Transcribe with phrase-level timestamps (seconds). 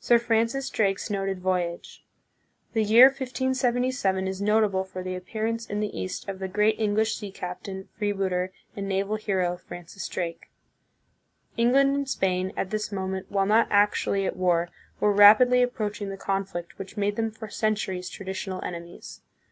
[0.00, 2.04] Sir Francis Drake's Noted Voyage.
[2.72, 6.96] The year 1577 is notable for the appearance in the East of the great Eng
[6.96, 10.50] lish sea captain, freebooter, and naval hero, Francis Drake.
[11.56, 16.16] England and Spain, at this moment, while not actually at war, were rapidly approaching the
[16.16, 19.20] conflict which made them for centuries traditional enemies.